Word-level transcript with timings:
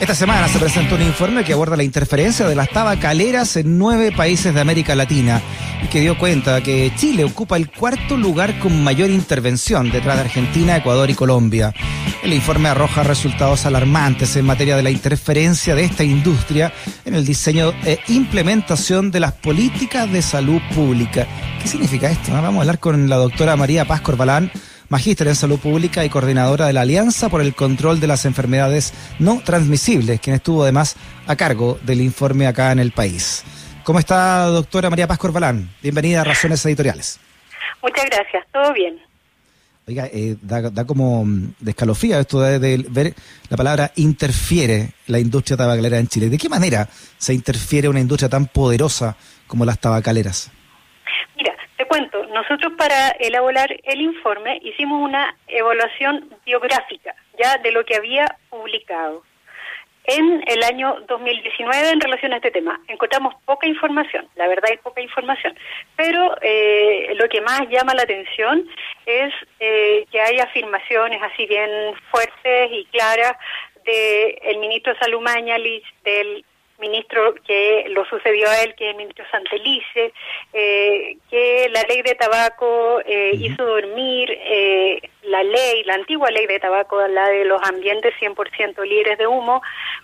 Esta 0.00 0.14
semana 0.16 0.48
se 0.48 0.58
presentó 0.58 0.96
un 0.96 1.02
informe 1.02 1.44
que 1.44 1.52
aborda 1.52 1.76
la 1.76 1.84
interferencia 1.84 2.48
de 2.48 2.56
las 2.56 2.68
tabacaleras 2.68 3.56
en 3.56 3.78
nueve 3.78 4.10
países 4.10 4.52
de 4.52 4.60
América 4.60 4.96
Latina 4.96 5.40
y 5.82 5.86
que 5.86 6.00
dio 6.00 6.18
cuenta 6.18 6.60
que 6.62 6.92
Chile 6.96 7.22
ocupa 7.22 7.56
el 7.56 7.70
cuarto 7.70 8.16
lugar 8.16 8.58
con 8.58 8.82
mayor 8.82 9.08
intervención 9.08 9.92
detrás 9.92 10.16
de 10.16 10.22
Argentina, 10.22 10.76
Ecuador 10.76 11.10
y 11.10 11.14
Colombia. 11.14 11.72
El 12.24 12.32
informe 12.32 12.68
arroja 12.68 13.04
resultados 13.04 13.66
alarmantes 13.66 14.34
en 14.34 14.44
materia 14.44 14.76
de 14.76 14.82
la 14.82 14.90
interferencia 14.90 15.76
de 15.76 15.84
esta 15.84 16.02
industria 16.02 16.72
en 17.04 17.14
el 17.14 17.24
diseño 17.24 17.72
e 17.84 18.00
implementación 18.08 19.12
de 19.12 19.20
las 19.20 19.32
políticas 19.32 20.10
de 20.10 20.22
salud 20.22 20.60
pública. 20.74 21.26
¿Qué 21.62 21.68
significa 21.68 22.10
esto? 22.10 22.32
Vamos 22.32 22.56
a 22.56 22.60
hablar 22.62 22.80
con 22.80 23.08
la 23.08 23.16
doctora 23.16 23.56
María 23.56 23.84
Paz 23.84 24.00
Corbalán 24.00 24.50
magíster 24.88 25.28
en 25.28 25.36
salud 25.36 25.58
pública 25.58 26.04
y 26.04 26.08
coordinadora 26.08 26.66
de 26.66 26.72
la 26.72 26.82
Alianza 26.82 27.28
por 27.28 27.40
el 27.40 27.54
Control 27.54 28.00
de 28.00 28.06
las 28.06 28.24
Enfermedades 28.24 28.92
No 29.18 29.40
Transmisibles, 29.44 30.20
quien 30.20 30.36
estuvo 30.36 30.62
además 30.62 30.96
a 31.26 31.36
cargo 31.36 31.78
del 31.82 32.00
informe 32.00 32.46
acá 32.46 32.72
en 32.72 32.78
el 32.78 32.92
país. 32.92 33.44
¿Cómo 33.84 33.98
está, 33.98 34.46
doctora 34.46 34.90
María 34.90 35.06
Paz 35.06 35.18
Corbalán? 35.18 35.70
Bienvenida 35.82 36.22
a 36.22 36.24
Razones 36.24 36.64
Editoriales. 36.66 37.20
Muchas 37.82 38.06
gracias, 38.06 38.44
todo 38.52 38.72
bien. 38.72 38.98
Oiga, 39.86 40.08
eh, 40.10 40.36
da, 40.40 40.86
como 40.86 41.26
descalofría 41.60 42.18
esto 42.18 42.40
de, 42.40 42.86
ver 42.88 43.14
la 43.50 43.56
palabra 43.58 43.92
interfiere 43.96 44.92
la 45.08 45.18
industria 45.18 45.58
tabacalera 45.58 45.98
en 45.98 46.08
Chile. 46.08 46.30
¿De 46.30 46.38
qué 46.38 46.48
manera 46.48 46.88
se 47.18 47.34
interfiere 47.34 47.90
una 47.90 48.00
industria 48.00 48.30
tan 48.30 48.46
poderosa 48.46 49.14
como 49.46 49.66
las 49.66 49.78
tabacaleras? 49.78 50.50
Cuento, 51.94 52.26
nosotros 52.26 52.72
para 52.76 53.10
elaborar 53.20 53.68
el 53.84 54.00
informe 54.00 54.58
hicimos 54.64 55.00
una 55.00 55.36
evaluación 55.46 56.28
biográfica 56.44 57.14
ya 57.38 57.56
de 57.58 57.70
lo 57.70 57.84
que 57.84 57.94
había 57.94 58.26
publicado. 58.50 59.22
En 60.02 60.42
el 60.48 60.64
año 60.64 60.96
2019 61.06 61.90
en 61.90 62.00
relación 62.00 62.32
a 62.32 62.36
este 62.36 62.50
tema 62.50 62.80
encontramos 62.88 63.34
poca 63.44 63.68
información, 63.68 64.26
la 64.34 64.48
verdad 64.48 64.70
hay 64.72 64.78
poca 64.78 65.00
información, 65.02 65.56
pero 65.94 66.36
eh, 66.42 67.14
lo 67.14 67.28
que 67.28 67.40
más 67.40 67.60
llama 67.70 67.94
la 67.94 68.02
atención 68.02 68.68
es 69.06 69.32
eh, 69.60 70.04
que 70.10 70.20
hay 70.20 70.40
afirmaciones 70.40 71.22
así 71.22 71.46
bien 71.46 71.94
fuertes 72.10 72.72
y 72.72 72.86
claras 72.86 73.36
del 73.84 74.36
el 74.42 74.58
ministro 74.58 74.96
Salud 74.98 75.22
del 76.02 76.44
ministro 76.78 77.34
que 77.46 77.86
lo 77.90 78.04
sucedió 78.04 78.48
a 78.48 78.62
él, 78.62 78.74
que 78.74 78.86
es 78.86 78.90
el 78.90 78.96
ministro 78.96 79.24
Santelice, 79.30 80.12
eh, 80.52 81.16
que 81.30 81.68
la 81.70 81.82
ley 81.82 82.02
de 82.02 82.14
tabaco 82.14 83.00
eh, 83.06 83.30
hizo 83.34 83.64
dormir 83.64 84.30
eh, 84.30 85.00
la 85.22 85.42
ley, 85.42 85.84
la 85.84 85.94
antigua 85.94 86.30
ley 86.30 86.46
de 86.46 86.60
tabaco, 86.60 87.06
la 87.08 87.28
de 87.28 87.44
los 87.44 87.62
ambientes 87.62 88.14
100% 88.20 88.84
libres 88.86 89.18
de 89.18 89.26
humo, 89.26 89.62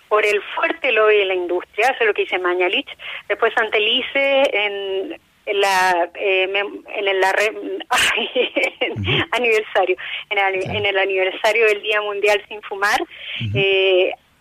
por 0.09 0.25
el 0.25 0.41
fuerte 0.55 0.93
lobby 0.93 1.19
de 1.19 1.25
la 1.27 1.35
industria, 1.35 1.89
eso 1.89 1.99
es 2.01 2.07
lo 2.07 2.15
que 2.15 2.23
dice 2.23 2.39
Mañalich. 2.39 2.89
Después 3.29 3.53
Santelice 3.55 4.43
en 4.53 5.21
la 5.61 6.09
en 6.15 7.09
el 7.09 7.25
aniversario 9.33 9.97
en 10.29 10.39
el, 10.39 10.77
en 10.77 10.87
el, 10.87 10.99
aniversario 10.99 11.67
del 11.67 11.83
Día 11.83 12.01
Mundial 12.03 12.45
sin 12.49 12.63
fumar 12.63 13.01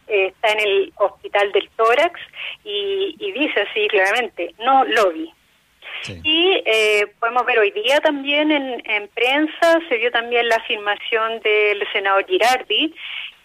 está 0.10 0.50
en 0.50 0.60
el 0.60 0.94
hospital 0.98 1.52
del 1.52 1.70
tórax 1.76 2.20
y, 2.64 3.16
dice 3.32 3.62
así 3.62 3.88
claramente, 3.88 4.54
no 4.60 4.84
lobby. 4.86 5.32
Y 6.24 6.62
eh, 6.66 7.08
podemos 7.20 7.46
ver 7.46 7.60
hoy 7.60 7.72
día 7.72 8.00
también 8.00 8.52
en, 8.52 8.82
en, 8.90 9.08
prensa, 9.10 9.80
se 9.90 9.98
vio 9.98 10.10
también 10.12 10.48
la 10.48 10.56
afirmación 10.56 11.42
del 11.42 11.86
senador 11.92 12.26
Girardi, 12.26 12.94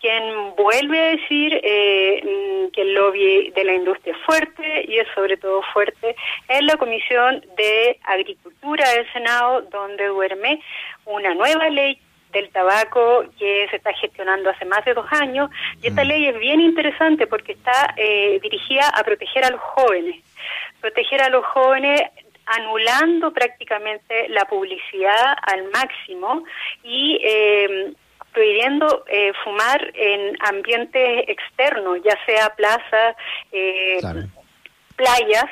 quien 0.04 0.54
vuelve 0.54 1.00
a 1.00 1.16
decir 1.16 1.58
eh, 1.62 2.68
que 2.74 2.82
el 2.82 2.92
lobby 2.92 3.50
de 3.56 3.64
la 3.64 3.72
industria 3.72 4.14
es 4.14 4.20
fuerte 4.26 4.84
y 4.86 4.98
es 4.98 5.08
sobre 5.14 5.38
todo 5.38 5.62
fuerte 5.72 6.14
en 6.48 6.66
la 6.66 6.76
Comisión 6.76 7.42
de 7.56 7.98
Agricultura 8.02 8.86
del 8.90 9.10
Senado, 9.14 9.62
donde 9.62 10.04
duerme 10.08 10.60
una 11.06 11.34
nueva 11.34 11.70
ley 11.70 11.98
del 12.34 12.50
tabaco 12.50 13.24
que 13.38 13.66
se 13.70 13.76
está 13.76 13.92
gestionando 13.94 14.50
hace 14.50 14.66
más 14.66 14.84
de 14.84 14.92
dos 14.92 15.06
años. 15.10 15.48
Y 15.80 15.88
esta 15.88 16.04
mm. 16.04 16.08
ley 16.08 16.26
es 16.26 16.38
bien 16.38 16.60
interesante 16.60 17.26
porque 17.26 17.52
está 17.52 17.94
eh, 17.96 18.38
dirigida 18.42 18.88
a 18.88 19.02
proteger 19.02 19.44
a 19.44 19.50
los 19.50 19.60
jóvenes. 19.60 20.22
Proteger 20.80 21.22
a 21.22 21.30
los 21.30 21.44
jóvenes 21.46 22.02
anulando 22.44 23.32
prácticamente 23.32 24.28
la 24.28 24.44
publicidad 24.44 25.34
al 25.46 25.70
máximo 25.70 26.44
y 26.82 27.18
eh, 27.24 27.94
prohibiendo 28.34 29.04
eh, 29.08 29.32
fumar 29.42 29.90
en 29.94 30.36
ambientes 30.40 31.24
externos, 31.28 31.98
ya 32.04 32.18
sea 32.26 32.50
plazas, 32.50 33.16
playas, 34.96 35.50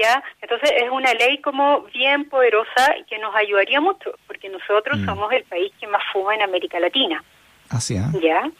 ¿ya? 0.00 0.22
Entonces 0.40 0.70
es 0.76 0.90
una 0.90 1.12
ley 1.14 1.38
como 1.38 1.82
bien 1.92 2.28
poderosa 2.28 2.94
que 3.08 3.18
nos 3.18 3.34
ayudaría 3.34 3.80
mucho, 3.80 4.12
porque 4.26 4.48
nosotros 4.48 4.98
mm. 4.98 5.04
somos 5.04 5.32
el 5.32 5.44
país 5.44 5.72
que 5.78 5.86
más 5.86 6.02
fuma 6.12 6.34
en 6.34 6.42
América 6.42 6.80
Latina. 6.80 7.22
Así. 7.68 7.96
¿Ya? 8.20 8.50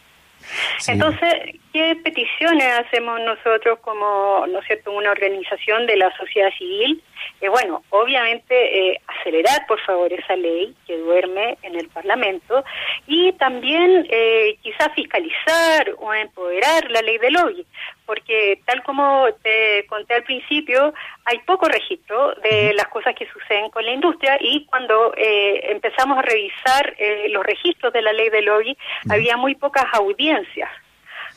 Entonces, 0.88 1.60
¿qué 1.72 1.96
peticiones 2.02 2.66
hacemos 2.78 3.20
nosotros 3.20 3.78
como, 3.80 4.46
¿no 4.48 4.58
es 4.60 4.66
cierto?, 4.66 4.92
una 4.92 5.10
organización 5.10 5.86
de 5.86 5.96
la 5.96 6.14
sociedad 6.16 6.50
civil? 6.56 7.02
Eh, 7.40 7.48
bueno, 7.48 7.82
obviamente 7.90 8.54
eh, 8.54 9.00
acelerar, 9.06 9.66
por 9.66 9.80
favor, 9.80 10.12
esa 10.12 10.36
ley 10.36 10.74
que 10.86 10.96
duerme 10.96 11.58
en 11.62 11.74
el 11.76 11.88
Parlamento 11.88 12.64
y 13.06 13.32
también 13.32 14.06
eh, 14.10 14.56
quizás 14.62 14.92
fiscalizar 14.94 15.94
o 15.98 16.12
empoderar 16.14 16.90
la 16.90 17.02
ley 17.02 17.18
del 17.18 17.34
lobby, 17.34 17.66
porque 18.10 18.60
tal 18.64 18.82
como 18.82 19.28
te 19.40 19.86
conté 19.86 20.14
al 20.14 20.24
principio, 20.24 20.92
hay 21.24 21.38
poco 21.46 21.68
registro 21.68 22.34
de 22.42 22.74
las 22.74 22.88
cosas 22.88 23.14
que 23.14 23.28
suceden 23.28 23.70
con 23.70 23.84
la 23.84 23.92
industria 23.92 24.36
y 24.40 24.66
cuando 24.66 25.14
eh, 25.16 25.70
empezamos 25.70 26.18
a 26.18 26.22
revisar 26.22 26.92
eh, 26.98 27.28
los 27.28 27.46
registros 27.46 27.92
de 27.92 28.02
la 28.02 28.12
ley 28.12 28.28
del 28.28 28.46
lobby, 28.46 28.76
había 29.08 29.36
muy 29.36 29.54
pocas 29.54 29.84
audiencias 29.92 30.68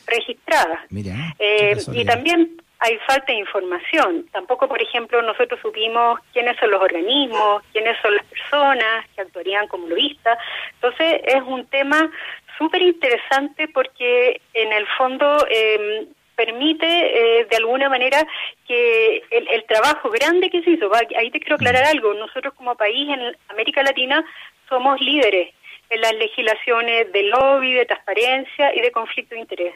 registradas. 0.08 0.80
Eh, 1.38 1.76
y 1.92 2.04
también 2.04 2.56
hay 2.80 2.98
falta 3.06 3.26
de 3.26 3.38
información. 3.38 4.26
Tampoco, 4.32 4.66
por 4.66 4.82
ejemplo, 4.82 5.22
nosotros 5.22 5.60
supimos 5.62 6.18
quiénes 6.32 6.56
son 6.58 6.72
los 6.72 6.82
organismos, 6.82 7.62
quiénes 7.72 7.96
son 8.02 8.16
las 8.16 8.26
personas 8.26 9.06
que 9.14 9.20
actuarían 9.20 9.68
como 9.68 9.86
lobistas. 9.86 10.38
Entonces, 10.72 11.20
es 11.24 11.42
un 11.46 11.66
tema 11.66 12.10
súper 12.58 12.82
interesante 12.82 13.68
porque 13.68 14.40
en 14.52 14.72
el 14.72 14.86
fondo 14.98 15.46
eh, 15.48 16.08
permite 16.36 16.86
eh, 16.86 17.46
de 17.50 17.56
alguna 17.56 17.88
manera 17.88 18.26
que 18.66 19.22
el, 19.30 19.64
trabajo 19.64 20.10
grande 20.10 20.50
que 20.50 20.62
se 20.62 20.70
hizo, 20.70 20.90
ahí 21.16 21.30
te 21.30 21.40
quiero 21.40 21.56
aclarar 21.56 21.84
algo, 21.84 22.14
nosotros 22.14 22.54
como 22.54 22.76
país 22.76 23.08
en 23.08 23.36
América 23.48 23.82
Latina 23.82 24.24
somos 24.68 25.00
líderes 25.00 25.54
en 25.90 26.00
las 26.00 26.14
legislaciones 26.14 27.12
de 27.12 27.22
lobby, 27.24 27.72
de 27.72 27.86
transparencia 27.86 28.74
y 28.74 28.80
de 28.80 28.90
conflicto 28.90 29.34
de 29.34 29.40
interés. 29.40 29.74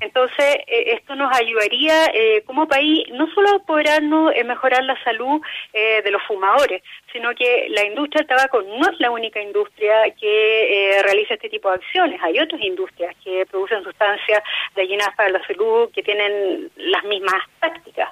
Entonces, 0.00 0.56
eh, 0.66 0.94
esto 0.98 1.14
nos 1.14 1.34
ayudaría 1.34 2.06
eh, 2.06 2.42
como 2.44 2.68
país 2.68 3.08
no 3.12 3.26
solo 3.34 3.48
a 3.50 3.56
apoderarnos 3.56 4.32
en 4.34 4.46
mejorar 4.46 4.84
la 4.84 5.02
salud 5.02 5.40
de 5.72 6.10
los 6.10 6.22
fumadores, 6.24 6.82
sino 7.12 7.34
que 7.34 7.66
la 7.70 7.84
industria 7.84 8.20
del 8.20 8.36
tabaco 8.36 8.62
no 8.62 8.90
es 8.90 9.00
la 9.00 9.10
única 9.10 9.40
industria 9.40 9.94
que 10.20 11.00
realiza 11.02 11.34
este 11.34 11.48
tipo 11.48 11.68
de 11.68 11.76
acciones. 11.76 12.20
Hay 12.22 12.38
otras 12.38 12.60
industrias 12.60 13.14
que 13.24 13.46
producen 13.46 13.82
sustancias 13.82 14.42
dañinas 14.76 15.08
para 15.16 15.30
la 15.30 15.46
salud, 15.46 15.90
que 15.92 16.02
tienen 16.02 16.70
las 16.76 17.04
mismas 17.04 17.42
tácticas. 17.60 18.10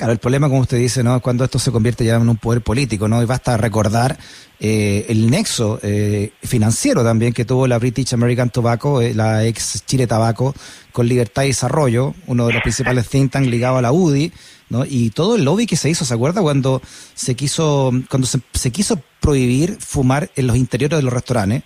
Claro, 0.00 0.14
el 0.14 0.18
problema, 0.18 0.48
como 0.48 0.62
usted 0.62 0.78
dice, 0.78 1.02
¿no? 1.02 1.16
es 1.16 1.20
cuando 1.20 1.44
esto 1.44 1.58
se 1.58 1.70
convierte 1.70 2.06
ya 2.06 2.14
en 2.16 2.26
un 2.26 2.38
poder 2.38 2.62
político, 2.62 3.06
¿no? 3.06 3.22
Y 3.22 3.26
basta 3.26 3.58
recordar 3.58 4.16
eh, 4.58 5.04
el 5.10 5.30
nexo 5.30 5.78
eh, 5.82 6.32
financiero 6.42 7.04
también 7.04 7.34
que 7.34 7.44
tuvo 7.44 7.66
la 7.66 7.78
British 7.78 8.14
American 8.14 8.48
Tobacco, 8.48 9.02
eh, 9.02 9.12
la 9.12 9.44
ex 9.44 9.84
Chile 9.84 10.06
Tabaco, 10.06 10.54
con 10.90 11.06
Libertad 11.06 11.42
y 11.42 11.48
Desarrollo, 11.48 12.14
uno 12.28 12.46
de 12.46 12.54
los 12.54 12.62
principales 12.62 13.10
think 13.10 13.30
tanks 13.30 13.50
ligado 13.50 13.76
a 13.76 13.82
la 13.82 13.92
UDI, 13.92 14.32
¿no? 14.70 14.86
Y 14.86 15.10
todo 15.10 15.36
el 15.36 15.44
lobby 15.44 15.66
que 15.66 15.76
se 15.76 15.90
hizo, 15.90 16.06
¿se 16.06 16.14
acuerda? 16.14 16.40
Cuando 16.40 16.80
se 17.14 17.34
quiso, 17.34 17.92
cuando 18.08 18.26
se, 18.26 18.40
se 18.54 18.70
quiso 18.70 18.98
prohibir 19.20 19.76
fumar 19.80 20.30
en 20.34 20.46
los 20.46 20.56
interiores 20.56 20.98
de 20.98 21.02
los 21.02 21.12
restaurantes 21.12 21.62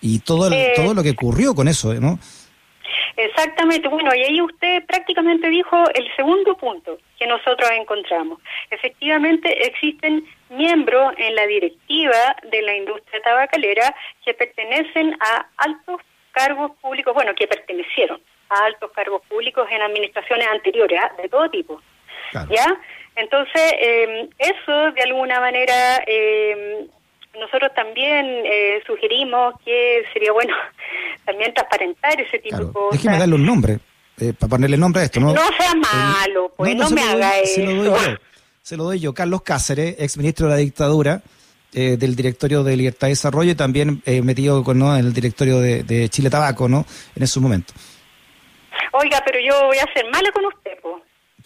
y 0.00 0.18
todo, 0.18 0.50
todo 0.74 0.92
lo 0.92 1.04
que 1.04 1.10
ocurrió 1.10 1.54
con 1.54 1.68
eso, 1.68 1.94
¿no? 1.94 2.18
Exactamente, 3.16 3.88
bueno, 3.88 4.14
y 4.14 4.22
ahí 4.22 4.40
usted 4.42 4.84
prácticamente 4.84 5.48
dijo 5.48 5.84
el 5.94 6.14
segundo 6.16 6.54
punto 6.56 6.98
que 7.18 7.26
nosotros 7.26 7.70
encontramos. 7.70 8.38
Efectivamente, 8.70 9.66
existen 9.66 10.26
miembros 10.50 11.14
en 11.16 11.34
la 11.34 11.46
directiva 11.46 12.36
de 12.50 12.60
la 12.60 12.76
industria 12.76 13.22
tabacalera 13.22 13.94
que 14.22 14.34
pertenecen 14.34 15.16
a 15.20 15.46
altos 15.56 16.02
cargos 16.32 16.72
públicos, 16.82 17.14
bueno, 17.14 17.34
que 17.34 17.46
pertenecieron 17.46 18.20
a 18.50 18.66
altos 18.66 18.92
cargos 18.92 19.22
públicos 19.22 19.66
en 19.70 19.80
administraciones 19.80 20.46
anteriores, 20.48 21.00
¿ah? 21.02 21.12
de 21.20 21.28
todo 21.30 21.48
tipo. 21.48 21.80
¿Ya? 22.50 22.78
Entonces, 23.14 23.72
eh, 23.78 24.28
eso 24.38 24.92
de 24.92 25.02
alguna 25.02 25.40
manera 25.40 26.02
eh, 26.06 26.86
nosotros 27.38 27.72
también 27.74 28.26
eh, 28.44 28.82
sugerimos 28.86 29.54
que 29.64 30.04
sería 30.12 30.32
bueno 30.32 30.54
también 31.24 31.52
transparentar 31.54 32.20
ese 32.20 32.38
tipo 32.38 32.56
de 32.56 32.72
cosas. 32.72 33.02
Déjeme 33.02 33.18
darle 33.18 33.34
un 33.34 33.46
nombre. 33.46 33.78
eh, 34.18 34.32
para 34.38 34.50
ponerle 34.50 34.76
nombre 34.76 35.02
a 35.02 35.04
esto, 35.04 35.20
¿no? 35.20 35.32
No 35.32 35.42
sea 35.58 35.74
malo, 35.74 36.52
pues 36.56 36.74
no, 36.74 36.90
me 36.90 37.02
haga 37.02 37.38
eso. 37.38 37.54
Se 37.54 37.62
lo 37.64 37.74
doy 37.74 37.84
yo, 37.84 37.96
se 38.62 38.76
lo 38.76 38.84
doy 38.84 39.00
yo. 39.00 39.14
Carlos 39.14 39.42
Cáceres, 39.42 39.96
ex 39.98 40.16
ministro 40.16 40.46
de 40.46 40.52
la 40.52 40.58
dictadura, 40.58 41.22
eh, 41.78 41.98
del 41.98 42.16
directorio 42.16 42.64
de 42.64 42.74
Libertad 42.74 43.08
y 43.08 43.10
Desarrollo 43.10 43.50
y 43.50 43.54
también 43.54 44.02
eh, 44.06 44.22
metido 44.22 44.64
con, 44.64 44.78
¿no? 44.78 44.96
en 44.96 45.04
el 45.04 45.12
directorio 45.12 45.60
de, 45.60 46.08
Chile 46.08 46.30
Tabaco, 46.30 46.68
¿no? 46.68 46.86
En 47.14 47.22
esos 47.22 47.42
momentos. 47.42 47.76
Oiga, 48.92 49.22
pero 49.26 49.38
yo 49.40 49.66
voy 49.66 49.76
a 49.76 49.92
ser 49.92 50.06
mala 50.10 50.32
con 50.32 50.46
usted, 50.46 50.70
pues. 50.80 51.02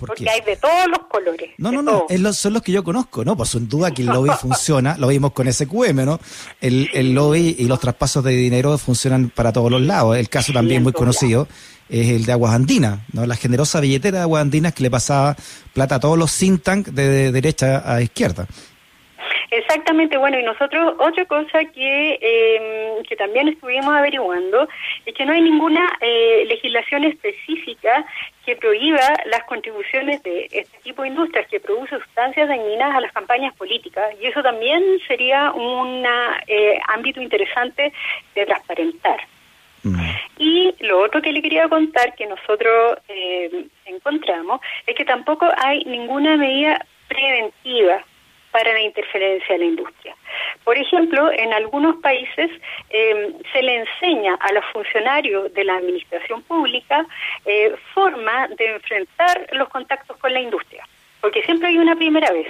Porque 0.06 0.28
hay 0.28 0.40
de 0.42 0.56
todos 0.56 0.86
los 0.88 1.06
colores. 1.08 1.50
No, 1.58 1.70
no, 1.70 1.82
no, 1.82 2.32
son 2.32 2.52
los 2.52 2.62
que 2.62 2.72
yo 2.72 2.82
conozco, 2.84 3.24
¿no? 3.24 3.36
Por 3.36 3.46
sin 3.46 3.68
duda 3.68 3.90
que 3.90 4.02
el 4.02 4.08
lobby 4.08 4.30
funciona, 4.40 4.96
lo 4.98 5.08
vimos 5.08 5.32
con 5.32 5.52
SQM, 5.52 6.04
¿no? 6.04 6.20
El, 6.60 6.90
el 6.92 7.12
lobby 7.12 7.56
y 7.58 7.64
los 7.64 7.80
traspasos 7.80 8.24
de 8.24 8.32
dinero 8.32 8.76
funcionan 8.78 9.30
para 9.30 9.52
todos 9.52 9.70
los 9.70 9.82
lados. 9.82 10.16
El 10.16 10.28
caso 10.28 10.52
también 10.52 10.82
muy 10.82 10.92
conocido 10.92 11.48
es 11.90 12.08
el 12.08 12.24
de 12.24 12.32
Aguas 12.32 12.54
Andinas, 12.54 13.00
¿no? 13.12 13.26
La 13.26 13.36
generosa 13.36 13.80
billetera 13.80 14.18
de 14.18 14.22
Aguas 14.22 14.42
Andinas 14.42 14.72
que 14.72 14.82
le 14.84 14.90
pasaba 14.90 15.36
plata 15.72 15.96
a 15.96 16.00
todos 16.00 16.16
los 16.16 16.36
think 16.36 16.62
tank 16.62 16.88
de 16.88 17.32
derecha 17.32 17.82
a 17.84 18.00
izquierda. 18.00 18.46
Exactamente, 19.50 20.16
bueno, 20.16 20.38
y 20.38 20.44
nosotros 20.44 20.94
otra 20.98 21.24
cosa 21.24 21.64
que, 21.64 22.18
em, 22.20 23.02
que 23.02 23.16
también 23.16 23.48
estuvimos 23.48 23.92
averiguando 23.92 24.68
es 25.04 25.12
que 25.12 25.26
no 25.26 25.32
hay 25.32 25.40
ninguna 25.40 25.90
eh, 26.00 26.44
legislación 26.46 27.02
específica 27.02 28.06
que 28.46 28.54
prohíba 28.54 29.02
las 29.26 29.42
contribuciones 29.44 30.22
de 30.22 30.46
este 30.52 30.78
tipo 30.84 31.02
de 31.02 31.08
industrias 31.08 31.48
que 31.48 31.58
produce 31.58 31.98
sustancias 31.98 32.46
dañinas 32.48 32.94
a 32.94 33.00
las 33.00 33.12
campañas 33.12 33.52
políticas 33.56 34.14
y 34.20 34.26
eso 34.26 34.40
también 34.40 34.82
sería 35.08 35.50
un 35.50 36.06
eh, 36.46 36.78
ámbito 36.86 37.20
interesante 37.20 37.92
de 38.36 38.46
transparentar. 38.46 39.20
Mm. 39.82 39.98
Y 40.38 40.74
lo 40.80 41.00
otro 41.00 41.20
que 41.20 41.32
le 41.32 41.42
quería 41.42 41.68
contar 41.68 42.14
que 42.14 42.26
nosotros 42.26 42.98
eh, 43.08 43.66
encontramos 43.86 44.60
es 44.86 44.94
que 44.94 45.04
tampoco 45.04 45.48
hay 45.56 45.82
ninguna 45.86 46.36
medida 46.36 46.86
preventiva 47.08 48.04
para 48.50 48.72
la 48.72 48.80
interferencia 48.80 49.54
en 49.54 49.60
la 49.60 49.66
industria. 49.66 50.16
Por 50.64 50.76
ejemplo, 50.76 51.30
en 51.32 51.52
algunos 51.52 51.96
países 51.96 52.50
eh, 52.90 53.32
se 53.52 53.62
le 53.62 53.76
enseña 53.76 54.34
a 54.34 54.52
los 54.52 54.64
funcionarios 54.72 55.52
de 55.54 55.64
la 55.64 55.76
administración 55.76 56.42
pública 56.42 57.06
eh, 57.44 57.74
forma 57.94 58.48
de 58.48 58.74
enfrentar 58.74 59.46
los 59.52 59.68
contactos 59.68 60.16
con 60.18 60.32
la 60.32 60.40
industria, 60.40 60.86
porque 61.20 61.42
siempre 61.42 61.68
hay 61.68 61.78
una 61.78 61.96
primera 61.96 62.30
vez. 62.32 62.48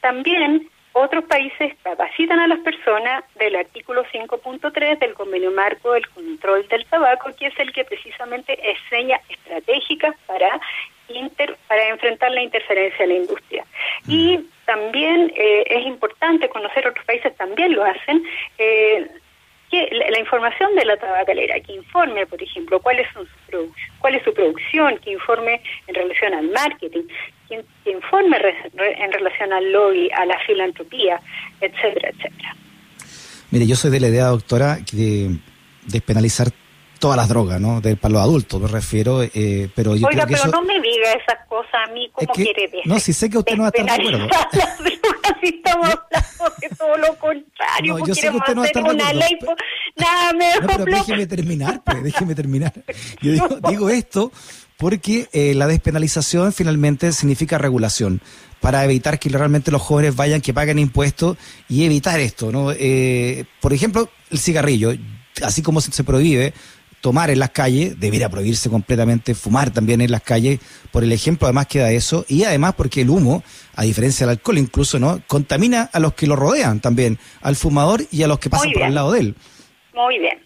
También 0.00 0.68
otros 0.92 1.24
países 1.24 1.74
capacitan 1.84 2.40
a 2.40 2.48
las 2.48 2.58
personas 2.60 3.22
del 3.36 3.54
artículo 3.54 4.04
5.3 4.06 4.98
del 4.98 5.14
convenio 5.14 5.52
marco 5.52 5.92
del 5.92 6.08
control 6.08 6.66
del 6.66 6.84
tabaco, 6.86 7.30
que 7.38 7.46
es 7.46 7.58
el 7.60 7.72
que 7.72 7.84
precisamente 7.84 8.58
enseña 8.68 9.20
estratégicas 9.28 10.16
para 10.26 10.60
para 11.68 11.88
enfrentar 11.88 12.30
la 12.30 12.42
interferencia 12.42 13.02
en 13.04 13.08
la 13.08 13.14
industria. 13.16 13.64
Y 14.06 14.40
también 14.66 15.32
eh, 15.36 15.64
es 15.66 15.86
importante 15.86 16.48
conocer 16.48 16.86
otros 16.86 17.04
países 17.04 17.36
también 17.36 17.72
lo 17.72 17.84
hacen. 17.84 18.22
Eh, 18.58 19.08
que 19.70 19.88
la, 19.92 20.18
información 20.18 20.74
de 20.74 20.84
la 20.84 20.96
tabacalera, 20.96 21.60
que 21.60 21.74
informe, 21.74 22.26
por 22.26 22.42
ejemplo, 22.42 22.80
cuál 22.80 22.98
es 22.98 23.06
su, 23.12 23.72
cuál 24.00 24.16
es 24.16 24.24
su 24.24 24.34
producción, 24.34 24.98
que 24.98 25.12
informe 25.12 25.62
en 25.86 25.94
relación 25.94 26.34
al 26.34 26.48
marketing, 26.50 27.04
que, 27.48 27.64
informe 27.88 28.36
en 28.74 29.12
relación 29.12 29.52
al 29.52 29.70
lobby, 29.70 30.10
a 30.10 30.26
la 30.26 30.36
filantropía, 30.40 31.20
etcétera, 31.60 32.10
etcétera. 32.10 32.56
Mire, 33.52 33.66
yo 33.66 33.76
soy 33.76 33.92
de 33.92 34.00
la 34.00 34.08
idea, 34.08 34.24
doctora, 34.26 34.78
de 34.92 35.36
despenalizar 35.86 36.48
todas 37.00 37.16
las 37.16 37.28
drogas, 37.28 37.60
¿no? 37.60 37.80
De, 37.80 37.96
para 37.96 38.12
los 38.12 38.22
adultos 38.22 38.60
me 38.60 38.68
refiero, 38.68 39.22
eh, 39.22 39.70
pero 39.74 39.96
yo 39.96 40.06
Oiga, 40.06 40.26
creo 40.26 40.36
que 40.36 40.42
pero 40.42 40.60
no 40.60 40.62
me 40.62 40.74
diga 40.74 41.12
esas 41.12 41.46
cosas 41.48 41.88
a 41.88 41.92
mí, 41.92 42.08
¿cómo 42.12 42.32
quiere 42.32 42.62
decir? 42.62 42.80
No, 42.84 43.00
si 43.00 43.12
sé 43.12 43.28
que 43.28 43.38
usted 43.38 43.56
no 43.56 43.62
va 43.62 43.68
a 43.68 43.72
estar 43.74 43.86
de 43.86 43.92
acuerdo. 43.92 44.28
las 44.52 44.78
drogas, 44.78 45.36
si 45.42 45.48
estamos 45.48 45.88
hablando 45.88 46.56
de 46.60 46.68
todo 46.76 46.96
lo 46.98 47.18
contrario, 47.18 47.98
no, 47.98 48.06
yo 48.06 48.14
sé 48.14 48.30
que 48.30 48.36
usted 48.36 48.54
no 48.54 48.60
va 48.60 48.64
a 48.64 48.68
estar 48.68 48.82
de 48.84 48.90
acuerdo. 48.90 49.18
Ley, 49.18 49.38
pues, 49.40 49.56
nada, 49.96 50.32
me 50.34 50.54
no, 50.60 50.66
pero 50.66 50.84
déjeme 50.84 51.26
terminar, 51.26 51.82
pues, 51.84 52.02
déjeme 52.04 52.34
terminar. 52.34 52.72
Yo 53.22 53.32
digo, 53.32 53.48
digo 53.68 53.90
esto 53.90 54.30
porque 54.76 55.28
eh, 55.32 55.54
la 55.54 55.66
despenalización 55.66 56.52
finalmente 56.52 57.12
significa 57.12 57.58
regulación 57.58 58.20
para 58.60 58.84
evitar 58.84 59.18
que 59.18 59.30
realmente 59.30 59.70
los 59.70 59.80
jóvenes 59.80 60.16
vayan, 60.16 60.40
que 60.42 60.52
paguen 60.52 60.78
impuestos 60.78 61.38
y 61.68 61.84
evitar 61.84 62.20
esto, 62.20 62.52
¿no? 62.52 62.72
Eh, 62.72 63.46
por 63.60 63.72
ejemplo, 63.72 64.10
el 64.30 64.38
cigarrillo, 64.38 64.92
así 65.42 65.62
como 65.62 65.80
se 65.80 66.04
prohíbe, 66.04 66.52
tomar 67.00 67.30
en 67.30 67.38
las 67.38 67.50
calles, 67.50 67.98
debería 67.98 68.28
prohibirse 68.28 68.70
completamente 68.70 69.34
fumar 69.34 69.70
también 69.72 70.00
en 70.00 70.10
las 70.10 70.22
calles, 70.22 70.60
por 70.92 71.02
el 71.02 71.12
ejemplo 71.12 71.46
además 71.46 71.66
queda 71.66 71.90
eso, 71.90 72.24
y 72.28 72.44
además 72.44 72.74
porque 72.74 73.02
el 73.02 73.10
humo, 73.10 73.42
a 73.74 73.84
diferencia 73.84 74.26
del 74.26 74.36
alcohol 74.36 74.58
incluso, 74.58 74.98
¿no? 74.98 75.20
Contamina 75.26 75.88
a 75.92 76.00
los 76.00 76.14
que 76.14 76.26
lo 76.26 76.36
rodean 76.36 76.80
también, 76.80 77.18
al 77.42 77.56
fumador 77.56 78.00
y 78.10 78.22
a 78.22 78.28
los 78.28 78.38
que 78.38 78.50
pasan 78.50 78.72
por 78.72 78.82
el 78.82 78.94
lado 78.94 79.12
de 79.12 79.20
él. 79.20 79.34
Muy 79.94 80.18
bien. 80.18 80.40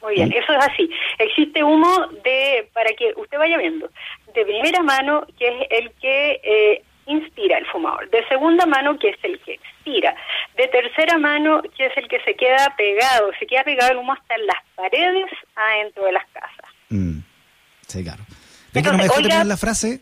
Muy 0.00 0.14
bien, 0.14 0.32
eso 0.32 0.52
es 0.52 0.64
así. 0.64 0.88
Existe 1.18 1.62
humo 1.62 2.06
de, 2.24 2.68
para 2.72 2.90
que 2.90 3.12
usted 3.16 3.36
vaya 3.36 3.58
viendo, 3.58 3.90
de 4.32 4.44
primera 4.44 4.80
mano, 4.82 5.26
que 5.36 5.48
es 5.48 5.66
el 5.70 5.90
que 6.00 6.40
eh, 6.44 6.82
inspira 7.06 7.58
el 7.58 7.66
fumador, 7.66 8.08
de 8.10 8.26
segunda 8.28 8.64
mano, 8.64 8.98
que 8.98 9.08
es 9.08 9.16
el 9.22 9.40
que 9.40 9.58
expira, 9.88 10.14
de 10.56 10.68
tercera 10.68 11.18
mano, 11.18 11.62
que 11.76 11.86
es 11.86 11.96
el 11.96 12.08
que 12.08 12.20
se 12.20 12.34
queda 12.34 12.74
pegado, 12.76 13.30
se 13.38 13.46
queda 13.46 13.64
pegado 13.64 13.92
el 13.92 13.98
humo 13.98 14.12
hasta 14.12 14.34
en 14.34 14.46
las 14.46 14.56
paredes 14.74 15.30
adentro 15.54 16.04
de 16.04 16.12
las 16.12 16.24
casas. 16.32 16.70
Mm, 16.90 17.18
sí, 17.86 18.04
claro. 18.04 18.24
¿De 18.72 18.82
no 18.82 18.92
me 18.94 19.08
oiga, 19.08 19.44
la 19.44 19.56
frase? 19.56 20.00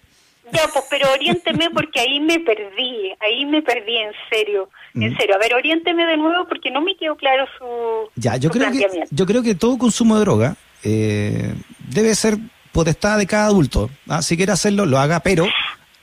Ya, 0.52 0.62
pues, 0.72 0.84
pero 0.88 1.12
oriénteme 1.12 1.70
porque 1.70 2.00
ahí 2.00 2.20
me 2.20 2.38
perdí, 2.40 3.12
ahí 3.20 3.46
me 3.46 3.62
perdí 3.62 3.96
en 3.96 4.12
serio, 4.30 4.70
en 4.94 5.12
mm. 5.12 5.16
serio. 5.16 5.34
A 5.34 5.38
ver, 5.38 5.54
oriénteme 5.54 6.06
de 6.06 6.16
nuevo 6.16 6.46
porque 6.48 6.70
no 6.70 6.80
me 6.80 6.96
quedó 6.96 7.16
claro 7.16 7.46
su, 7.58 8.10
ya, 8.14 8.36
yo 8.36 8.50
creo 8.50 8.70
que 8.70 8.86
Yo 9.10 9.26
creo 9.26 9.42
que 9.42 9.54
todo 9.54 9.78
consumo 9.78 10.16
de 10.16 10.20
droga 10.20 10.56
eh, 10.84 11.52
debe 11.78 12.14
ser 12.14 12.36
potestad 12.72 13.18
de 13.18 13.26
cada 13.26 13.46
adulto. 13.46 13.90
¿ah? 14.08 14.22
Si 14.22 14.36
quiere 14.36 14.52
hacerlo, 14.52 14.86
lo 14.86 14.98
haga, 14.98 15.20
pero 15.20 15.46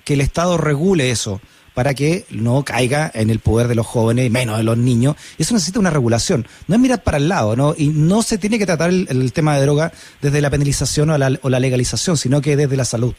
que 0.03 0.15
el 0.15 0.21
Estado 0.21 0.57
regule 0.57 1.09
eso 1.09 1.39
para 1.73 1.93
que 1.93 2.25
no 2.29 2.63
caiga 2.63 3.11
en 3.13 3.29
el 3.29 3.39
poder 3.39 3.67
de 3.67 3.75
los 3.75 3.85
jóvenes, 3.85 4.29
menos 4.31 4.57
de 4.57 4.63
los 4.63 4.77
niños. 4.77 5.15
Eso 5.37 5.53
necesita 5.53 5.79
una 5.79 5.89
regulación. 5.89 6.47
No 6.67 6.75
es 6.75 6.81
mirar 6.81 7.03
para 7.03 7.17
el 7.17 7.29
lado, 7.29 7.55
¿no? 7.55 7.73
Y 7.77 7.87
no 7.87 8.21
se 8.21 8.37
tiene 8.37 8.59
que 8.59 8.65
tratar 8.65 8.89
el, 8.89 9.33
tema 9.33 9.55
de 9.55 9.61
droga 9.63 9.91
desde 10.21 10.41
la 10.41 10.49
penalización 10.49 11.09
o 11.09 11.17
la, 11.17 11.37
o 11.41 11.49
la, 11.49 11.59
legalización, 11.59 12.17
sino 12.17 12.41
que 12.41 12.55
desde 12.55 12.77
la 12.77 12.85
salud. 12.85 13.13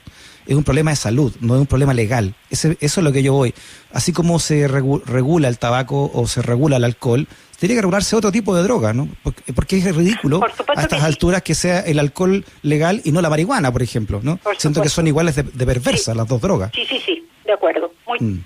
Es 0.47 0.55
un 0.55 0.63
problema 0.63 0.91
de 0.91 0.97
salud, 0.97 1.35
no 1.41 1.55
es 1.55 1.61
un 1.61 1.67
problema 1.67 1.95
legal. 1.95 2.35
eso 2.51 2.75
es 2.79 2.97
lo 2.99 3.13
que 3.13 3.23
yo 3.23 3.33
voy. 3.33 3.55
Así 3.93 4.13
como 4.13 4.39
se 4.39 4.69
regula 4.69 5.49
el 5.49 5.59
tabaco 5.59 6.11
o 6.13 6.27
se 6.27 6.43
regula 6.43 6.77
el 6.77 6.85
alcohol, 6.85 7.27
tiene 7.59 7.77
que 7.77 7.81
regularse 7.81 8.15
otro 8.15 8.31
tipo 8.31 8.55
de 8.55 8.63
droga, 8.63 8.93
¿no? 8.93 9.09
Porque, 9.55 9.79
es 9.79 9.97
ridículo 9.97 10.41
a 10.77 10.83
estas 10.83 11.03
alturas 11.03 11.41
que 11.43 11.55
sea 11.55 11.81
el 11.81 11.99
alcohol 11.99 12.45
legal 12.61 13.01
y 13.05 13.11
no 13.11 13.23
la 13.23 13.31
marihuana, 13.31 13.73
por 13.73 13.83
ejemplo, 13.83 14.21
¿no? 14.23 14.39
Siento 14.59 14.83
que 14.83 14.91
son 14.91 15.07
iguales 15.07 15.35
de, 15.37 15.67
perversas 15.67 16.15
las 16.15 16.29
dos 16.29 16.43
drogas. 16.43 16.73
Sí, 16.75 16.85
sí, 16.87 17.01
sí, 17.07 17.27
de 17.47 17.55
acuerdo. 17.55 17.94
Muy, 18.21 18.29
mm. 18.29 18.45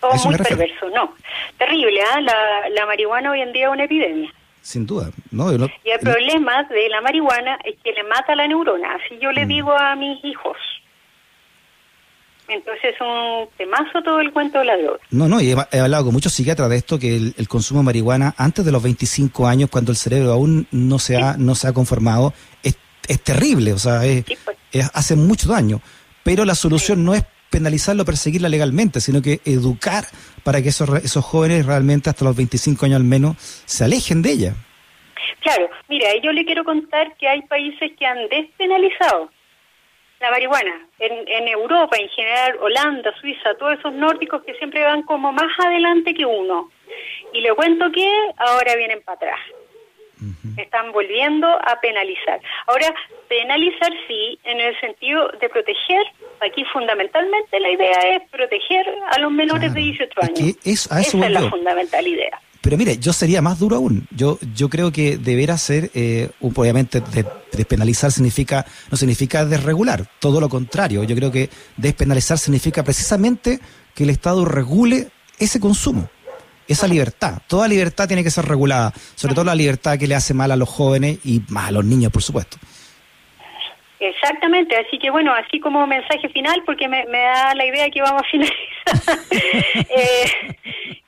Todo 0.00 0.14
muy 0.24 0.36
perverso, 0.36 0.88
no. 0.90 1.14
Terrible, 1.58 2.00
¿ah? 2.02 2.20
La, 2.20 2.68
la 2.70 2.86
marihuana 2.86 3.32
hoy 3.32 3.42
en 3.42 3.52
día 3.52 3.66
es 3.66 3.72
una 3.72 3.84
epidemia. 3.84 4.32
Sin 4.62 4.86
duda. 4.86 5.10
No, 5.30 5.52
y 5.52 5.56
el 5.56 6.00
problema 6.00 6.64
de 6.64 6.88
la 6.88 7.00
marihuana 7.00 7.58
es 7.64 7.76
que 7.82 7.92
le 7.92 8.04
mata 8.04 8.34
la 8.34 8.46
neurona. 8.46 8.94
Así 8.94 9.18
yo 9.20 9.32
le 9.32 9.46
mm. 9.46 9.48
digo 9.48 9.72
a 9.72 9.96
mis 9.96 10.22
hijos. 10.24 10.56
Entonces 12.48 12.94
es 12.94 13.00
un 13.00 13.48
temazo 13.56 14.02
todo 14.02 14.20
el 14.20 14.32
cuento 14.32 14.58
de 14.58 14.64
la 14.64 14.76
droga. 14.76 14.98
No, 15.10 15.28
no, 15.28 15.40
y 15.40 15.52
he, 15.52 15.80
hablado 15.80 16.04
con 16.04 16.12
muchos 16.12 16.32
psiquiatras 16.32 16.68
de 16.68 16.76
esto, 16.76 16.98
que 16.98 17.16
el, 17.16 17.48
consumo 17.48 17.80
de 17.80 17.84
marihuana 17.84 18.34
antes 18.36 18.64
de 18.64 18.72
los 18.72 18.82
25 18.82 19.46
años, 19.46 19.70
cuando 19.70 19.92
el 19.92 19.96
cerebro 19.96 20.32
aún 20.32 20.66
no 20.72 20.98
se 20.98 21.16
ha, 21.16 21.36
no 21.38 21.54
se 21.54 21.68
ha 21.68 21.72
conformado, 21.72 22.34
es, 22.62 22.76
es 23.06 23.20
terrible, 23.22 23.72
o 23.72 23.78
sea, 23.78 24.00
pues. 24.44 24.90
hace 24.92 25.14
mucho 25.14 25.48
daño. 25.48 25.80
Pero 26.24 26.44
la 26.44 26.56
solución 26.56 27.04
no 27.04 27.14
es 27.14 27.24
penalizarlo, 27.50 28.04
perseguirla 28.04 28.48
legalmente, 28.48 29.00
sino 29.00 29.20
que 29.20 29.40
educar 29.44 30.04
para 30.44 30.62
que 30.62 30.68
esos, 30.68 30.88
esos 31.04 31.24
jóvenes 31.24 31.66
realmente 31.66 32.08
hasta 32.08 32.24
los 32.24 32.36
25 32.36 32.86
años 32.86 32.96
al 32.96 33.04
menos 33.04 33.36
se 33.66 33.84
alejen 33.84 34.22
de 34.22 34.32
ella. 34.32 34.54
Claro, 35.40 35.68
mira, 35.88 36.08
yo 36.22 36.32
le 36.32 36.44
quiero 36.44 36.64
contar 36.64 37.16
que 37.16 37.28
hay 37.28 37.42
países 37.42 37.92
que 37.98 38.06
han 38.06 38.28
despenalizado 38.28 39.30
la 40.20 40.30
marihuana. 40.30 40.86
En, 40.98 41.26
en 41.26 41.48
Europa, 41.48 41.96
en 41.96 42.08
general, 42.10 42.58
Holanda, 42.60 43.12
Suiza, 43.20 43.54
todos 43.58 43.78
esos 43.78 43.92
nórdicos 43.94 44.42
que 44.44 44.54
siempre 44.54 44.84
van 44.84 45.02
como 45.02 45.32
más 45.32 45.50
adelante 45.58 46.14
que 46.14 46.26
uno. 46.26 46.70
Y 47.32 47.40
le 47.40 47.54
cuento 47.54 47.90
que 47.90 48.08
ahora 48.36 48.76
vienen 48.76 49.02
para 49.02 49.16
atrás. 49.16 49.40
Están 50.56 50.92
volviendo 50.92 51.46
a 51.46 51.80
penalizar. 51.80 52.40
Ahora, 52.66 52.94
penalizar 53.28 53.92
sí, 54.06 54.38
en 54.44 54.60
el 54.60 54.78
sentido 54.80 55.28
de 55.40 55.48
proteger. 55.48 56.02
Aquí 56.40 56.64
fundamentalmente 56.72 57.60
la 57.60 57.70
idea 57.70 58.16
es 58.16 58.30
proteger 58.30 58.86
a 59.12 59.18
los 59.18 59.30
menores 59.30 59.74
de 59.74 59.80
18 59.80 60.12
años. 60.22 60.56
Es, 60.64 60.86
Esa 60.86 61.00
es 61.00 61.14
la 61.14 61.48
fundamental 61.50 62.06
idea. 62.06 62.40
Pero 62.60 62.76
mire, 62.76 62.98
yo 62.98 63.12
sería 63.12 63.40
más 63.40 63.58
duro 63.58 63.76
aún. 63.76 64.06
Yo, 64.10 64.38
yo 64.54 64.68
creo 64.68 64.92
que 64.92 65.16
deberá 65.16 65.56
ser, 65.56 65.90
eh, 65.94 66.28
obviamente, 66.40 67.02
despenalizar 67.52 68.12
significa, 68.12 68.66
no 68.90 68.98
significa 68.98 69.46
desregular, 69.46 70.06
todo 70.18 70.40
lo 70.40 70.48
contrario. 70.48 71.02
Yo 71.04 71.16
creo 71.16 71.32
que 71.32 71.48
despenalizar 71.76 72.38
significa 72.38 72.84
precisamente 72.84 73.60
que 73.94 74.04
el 74.04 74.10
Estado 74.10 74.44
regule 74.44 75.08
ese 75.38 75.58
consumo, 75.58 76.10
esa 76.72 76.86
libertad. 76.86 77.42
Toda 77.46 77.68
libertad 77.68 78.06
tiene 78.06 78.22
que 78.22 78.30
ser 78.30 78.44
regulada, 78.44 78.92
sobre 79.14 79.34
todo 79.34 79.44
la 79.44 79.54
libertad 79.54 79.98
que 79.98 80.06
le 80.06 80.14
hace 80.14 80.34
mal 80.34 80.50
a 80.50 80.56
los 80.56 80.68
jóvenes 80.68 81.18
y 81.24 81.42
más 81.48 81.68
a 81.68 81.72
los 81.72 81.84
niños, 81.84 82.12
por 82.12 82.22
supuesto. 82.22 82.56
Exactamente, 84.00 84.74
así 84.78 84.98
que 84.98 85.10
bueno, 85.10 85.30
así 85.34 85.60
como 85.60 85.86
mensaje 85.86 86.26
final, 86.30 86.62
porque 86.64 86.88
me, 86.88 87.04
da 87.04 87.54
la 87.54 87.66
idea 87.66 87.90
que 87.90 88.00
vamos 88.00 88.22
a 88.22 88.30
finalizar. 88.30 88.56
eh, 89.90 90.56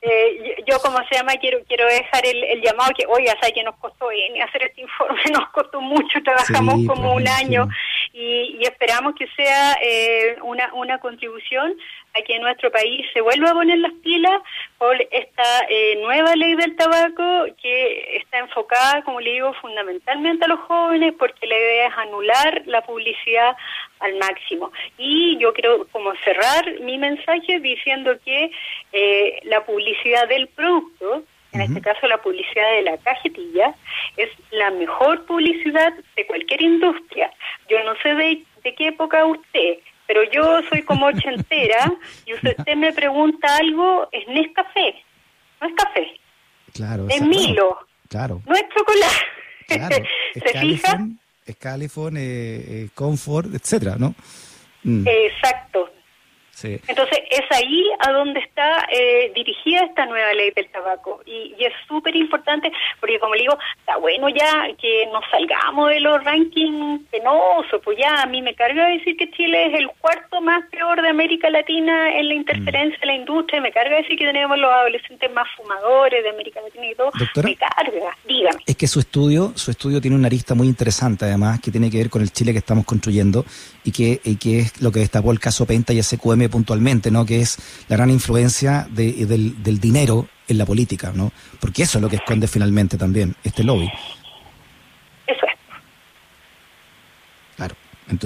eh, 0.03 0.63
yo, 0.69 0.77
como 0.79 0.99
se 1.09 1.15
llama, 1.15 1.33
quiero 1.41 1.57
quiero 1.67 1.87
dejar 1.87 2.23
el, 2.23 2.61
llamado 2.61 2.91
que, 2.95 3.05
oiga, 3.07 3.33
¿sabes 3.41 3.55
que 3.55 3.63
nos 3.63 3.75
costó 3.77 4.11
eh, 4.11 4.39
hacer 4.47 4.63
este 4.63 4.81
informe? 4.81 5.19
Nos 5.33 5.49
costó 5.49 5.81
mucho, 5.81 6.21
trabajamos 6.23 6.85
como 6.85 7.15
un 7.15 7.27
año 7.27 7.67
y, 8.13 8.59
esperamos 8.61 9.15
que 9.15 9.27
sea 9.35 9.75
eh, 9.81 10.37
una, 10.43 10.71
una 10.75 10.99
contribución 10.99 11.75
a 12.13 12.21
que 12.21 12.37
nuestro 12.39 12.71
país 12.71 13.05
se 13.11 13.21
vuelva 13.21 13.49
a 13.49 13.53
poner 13.53 13.79
las 13.79 13.93
pilas 14.03 14.39
por 14.77 14.95
esta 15.09 15.65
eh, 15.67 15.97
nueva 15.99 16.35
ley 16.35 16.55
del 16.55 16.75
tabaco 16.75 17.45
que 17.59 18.17
está 18.17 18.37
enfocada, 18.37 19.01
como 19.03 19.19
le 19.19 19.31
digo, 19.31 19.53
fundamentalmente 19.55 20.45
a 20.45 20.47
los 20.47 20.59
jóvenes 20.59 21.13
porque 21.17 21.47
la 21.47 21.57
idea 21.57 21.87
es 21.87 21.97
anular 21.97 22.61
la 22.67 22.81
publicidad 22.81 23.55
al 23.99 24.15
máximo. 24.19 24.71
Y 24.97 25.37
yo 25.39 25.51
quiero 25.53 25.87
como 25.91 26.13
cerrar 26.23 26.79
mi 26.81 26.99
mensaje 26.99 27.59
diciendo 27.59 28.11
que 28.23 28.51
eh, 28.91 29.39
la 29.43 29.65
publicidad 29.65 30.27
del 30.27 30.47
producto, 30.49 31.23
en 31.53 31.61
este 31.61 31.81
caso 31.81 32.07
la 32.07 32.21
publicidad 32.21 32.71
de 32.75 32.81
la 32.81 32.97
cajetilla, 32.97 33.75
es 34.17 34.29
la 34.51 34.71
mejor 34.71 35.25
publicidad 35.25 35.93
de 36.15 36.27
cualquier 36.27 36.61
industria. 36.61 37.31
Yo 37.69 37.83
no 37.83 37.93
sé 38.01 38.15
de, 38.15 38.43
de 38.63 38.75
qué 38.75 38.87
época 38.87 39.25
usted, 39.25 39.77
pero 40.07 40.21
yo 40.31 40.61
soy 40.69 40.81
como 40.83 41.07
ochentera 41.07 41.91
y 42.25 42.33
usted 42.33 42.55
me 42.75 42.91
pregunta 42.93 43.55
algo, 43.55 44.07
es 44.11 44.27
Nescafé, 44.27 44.95
no 45.61 45.67
es 45.67 45.73
café. 45.75 46.19
Claro. 46.73 47.07
Es 47.09 47.21
Milo. 47.21 47.77
Claro. 48.09 48.41
No 48.45 48.55
es 48.55 48.63
chocolate. 48.75 49.15
Claro. 49.67 49.95
¿Se 50.33 50.59
fija? 50.59 50.99
Es 51.45 51.55
Califon, 51.57 52.17
eh, 52.17 52.21
eh, 52.21 52.89
Comfort, 52.93 53.53
etcétera, 53.53 53.95
¿no? 53.97 54.15
Mm. 54.83 55.05
Exacto. 55.07 55.92
Entonces, 56.63 57.19
es 57.29 57.41
ahí 57.51 57.83
a 57.99 58.11
donde 58.11 58.39
está 58.39 58.87
eh, 58.91 59.31
dirigida 59.35 59.85
esta 59.85 60.05
nueva 60.05 60.33
ley 60.33 60.51
del 60.51 60.69
tabaco. 60.69 61.21
Y, 61.25 61.55
es 61.63 61.73
súper 61.87 62.13
importante, 62.15 62.71
porque 62.99 63.19
como 63.19 63.35
le 63.35 63.41
digo, 63.41 63.57
está 63.79 63.95
bueno 63.97 64.27
ya 64.27 64.67
que 64.77 65.07
nos 65.13 65.23
salgamos 65.31 65.89
de 65.89 66.01
los 66.01 66.21
rankings 66.23 67.01
penosos. 67.09 67.81
Pues 67.83 67.97
ya 67.97 68.21
a 68.21 68.25
mí 68.25 68.41
me 68.41 68.53
carga 68.53 68.87
decir 68.87 69.15
que 69.15 69.31
Chile 69.31 69.67
es 69.67 69.79
el 69.79 69.87
cuarto 69.99 70.41
más 70.41 70.65
peor 70.69 71.01
de 71.01 71.07
América 71.07 71.49
Latina 71.49 72.17
en 72.17 72.27
la 72.27 72.33
interferencia 72.33 72.99
de 72.99 73.05
la 73.05 73.15
industria. 73.15 73.61
Me 73.61 73.71
carga 73.71 73.95
decir 73.95 74.17
que 74.17 74.25
tenemos 74.25 74.57
los 74.57 74.71
adolescentes 74.71 75.31
más 75.31 75.47
fumadores 75.55 76.21
de 76.21 76.29
América 76.29 76.59
Latina 76.61 76.85
y 76.91 76.95
todo. 76.95 77.11
me 77.43 77.55
carga, 77.55 78.17
dígame. 78.27 78.59
Es 78.65 78.75
que 78.75 78.87
su 78.87 78.99
estudio, 78.99 79.53
su 79.55 79.71
estudio 79.71 80.01
tiene 80.01 80.17
una 80.17 80.27
arista 80.27 80.53
muy 80.55 80.67
interesante, 80.67 81.25
además, 81.25 81.61
que 81.61 81.71
tiene 81.71 81.89
que 81.89 81.97
ver 81.97 82.09
con 82.09 82.21
el 82.21 82.31
Chile 82.31 82.51
que 82.51 82.59
estamos 82.59 82.85
construyendo 82.85 83.45
y 83.83 83.91
que, 83.91 84.21
y 84.23 84.37
que 84.37 84.59
es 84.59 84.81
lo 84.81 84.91
que 84.91 84.99
destapó 84.99 85.31
el 85.31 85.39
caso 85.39 85.65
Penta 85.65 85.93
y 85.93 86.01
SQM 86.01 86.49
puntualmente, 86.49 87.11
¿no? 87.11 87.25
Que 87.25 87.41
es 87.41 87.57
la 87.89 87.97
gran 87.97 88.09
influencia 88.09 88.87
de, 88.89 89.25
del, 89.25 89.61
del, 89.61 89.79
dinero 89.79 90.27
en 90.47 90.57
la 90.57 90.65
política, 90.65 91.11
¿no? 91.13 91.31
Porque 91.59 91.83
eso 91.83 91.97
es 91.97 92.01
lo 92.01 92.09
que 92.09 92.17
esconde 92.17 92.47
finalmente 92.47 92.97
también 92.97 93.35
este 93.43 93.63
lobby. 93.63 93.89
Eso 95.27 95.45
es. 95.45 95.53
Claro. 97.55 97.75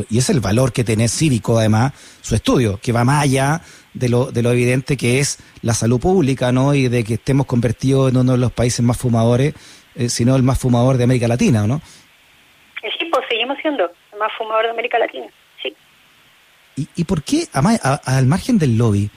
y 0.10 0.18
es 0.18 0.30
el 0.30 0.40
valor 0.40 0.72
que 0.72 0.84
tiene 0.84 1.08
cívico, 1.08 1.58
además, 1.58 1.94
su 2.22 2.36
estudio, 2.36 2.80
que 2.82 2.92
va 2.92 3.04
más 3.04 3.24
allá 3.24 3.62
de 3.94 4.10
lo, 4.10 4.32
de 4.32 4.44
lo 4.44 4.52
evidente 4.52 4.96
que 4.96 5.20
es 5.20 5.40
la 5.62 5.74
salud 5.74 6.00
pública, 6.00 6.52
¿no? 6.52 6.74
Y 6.76 6.88
de 6.88 7.04
que 7.04 7.16
estemos 7.16 7.46
convertidos 7.46 8.12
en 8.12 8.18
uno 8.18 8.34
de 8.34 8.38
los 8.38 8.52
países 8.52 8.86
más 8.86 8.98
fumadores, 8.98 9.56
eh, 9.96 10.10
sino 10.10 10.36
el 10.36 10.44
más 10.44 10.60
fumador 10.60 10.98
de 10.98 11.06
América 11.06 11.28
Latina, 11.28 11.66
¿no? 11.66 11.82
Sí, 12.82 13.06
pues 13.12 13.26
seguimos 13.30 13.58
siendo 13.62 13.86
el 14.14 14.20
más 14.20 14.32
fumador 14.38 14.66
de 14.66 14.72
América 14.72 15.00
Latina. 15.00 15.28
¿Y, 16.78 16.88
y 16.96 17.04
por 17.04 17.24
qué, 17.24 17.48
al 17.54 18.26
margen 18.28 18.58
del 18.58 18.78
lobby, 18.78 19.10